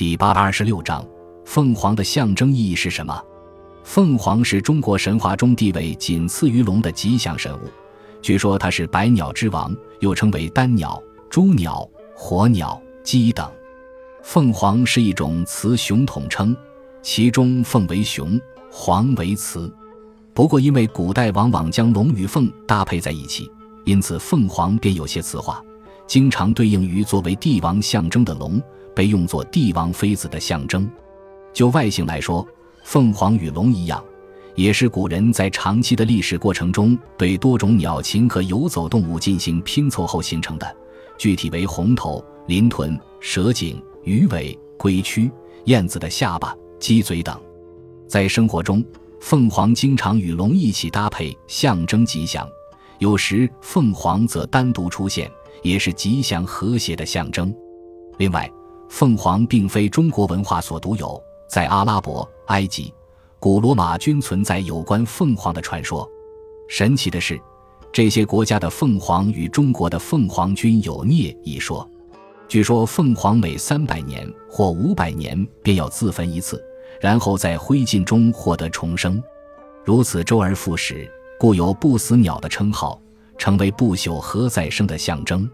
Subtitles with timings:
[0.00, 1.06] 第八百二十六章，
[1.44, 3.22] 凤凰的象征意义是什么？
[3.84, 7.68] 凤凰是中国神话中地位仅次于龙的吉祥神物。
[8.22, 13.46] 据说它是百鸟之王，又称为丹鸟、朱鸟、火鸟、鸡等。
[14.22, 16.56] 凤凰是一种雌雄统称，
[17.02, 18.40] 其中凤为雄，
[18.70, 19.70] 凰为雌。
[20.32, 23.50] 不过，因为古代往往将龙与凤搭配在一起，
[23.84, 25.62] 因此凤凰便有些雌化，
[26.06, 28.58] 经常对应于作为帝王象征的龙。
[28.94, 30.90] 被用作帝王妃子的象征。
[31.52, 32.46] 就外形来说，
[32.84, 34.02] 凤凰与龙一样，
[34.54, 40.76] 也是古人在长期的历史过程中对多种鸟禽和游走动物进行拼凑后形成的。
[41.18, 45.30] 具体为红头、鳞臀、蛇颈、鱼尾、龟躯、
[45.64, 47.38] 燕子的下巴、鸡嘴等。
[48.08, 48.82] 在生活中，
[49.20, 52.46] 凤凰经常与龙一起搭配，象征吉祥；
[53.00, 55.30] 有时凤凰则单独出现，
[55.62, 57.54] 也是吉祥和谐的象征。
[58.16, 58.50] 另外，
[58.90, 62.92] 凤凰并非中国文化所独有，在阿拉伯、埃及、
[63.38, 66.06] 古罗马均存在有关凤凰的传说。
[66.68, 67.40] 神奇的是，
[67.92, 71.88] 这些国家的凤凰与中国的凤凰均有孽一说。
[72.48, 76.62] 据说，凤凰每三百年或五百年便要自焚一次，
[77.00, 79.22] 然后在灰烬中获得重生，
[79.84, 83.00] 如此周而复始，故有不死鸟的称号，
[83.38, 85.48] 成为不朽和再生的象征。